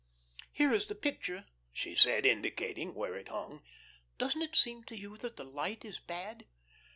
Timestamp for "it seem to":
4.41-4.97